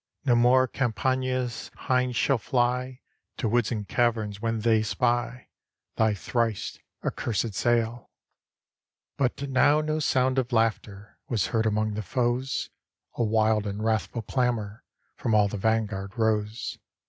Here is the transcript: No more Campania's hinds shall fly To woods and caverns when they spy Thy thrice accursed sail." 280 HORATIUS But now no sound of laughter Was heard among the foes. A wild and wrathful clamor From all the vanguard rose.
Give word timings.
No 0.25 0.33
more 0.35 0.67
Campania's 0.67 1.69
hinds 1.75 2.15
shall 2.15 2.39
fly 2.39 3.01
To 3.37 3.47
woods 3.47 3.71
and 3.71 3.87
caverns 3.87 4.41
when 4.41 4.61
they 4.61 4.81
spy 4.81 5.49
Thy 5.95 6.15
thrice 6.15 6.79
accursed 7.05 7.53
sail." 7.53 8.09
280 9.19 9.19
HORATIUS 9.19 9.19
But 9.43 9.49
now 9.51 9.81
no 9.81 9.99
sound 9.99 10.39
of 10.39 10.51
laughter 10.51 11.19
Was 11.29 11.45
heard 11.53 11.67
among 11.67 11.93
the 11.93 12.01
foes. 12.01 12.71
A 13.15 13.23
wild 13.23 13.67
and 13.67 13.83
wrathful 13.85 14.23
clamor 14.23 14.83
From 15.17 15.35
all 15.35 15.47
the 15.47 15.57
vanguard 15.57 16.13
rose. 16.17 16.79